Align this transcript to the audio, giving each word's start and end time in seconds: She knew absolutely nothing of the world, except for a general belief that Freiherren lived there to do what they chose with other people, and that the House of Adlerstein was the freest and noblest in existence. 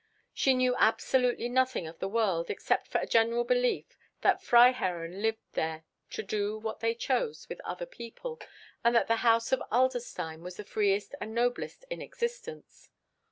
She 0.33 0.55
knew 0.55 0.75
absolutely 0.79 1.47
nothing 1.47 1.85
of 1.85 1.99
the 1.99 2.09
world, 2.09 2.49
except 2.49 2.87
for 2.87 2.97
a 2.97 3.05
general 3.05 3.43
belief 3.43 3.99
that 4.21 4.41
Freiherren 4.41 5.21
lived 5.21 5.51
there 5.53 5.83
to 6.09 6.23
do 6.23 6.57
what 6.57 6.79
they 6.79 6.95
chose 6.95 7.47
with 7.47 7.61
other 7.63 7.85
people, 7.85 8.39
and 8.83 8.95
that 8.95 9.05
the 9.05 9.17
House 9.17 9.51
of 9.51 9.61
Adlerstein 9.71 10.41
was 10.41 10.57
the 10.57 10.63
freest 10.63 11.13
and 11.21 11.35
noblest 11.35 11.85
in 11.91 12.01
existence. 12.01 12.89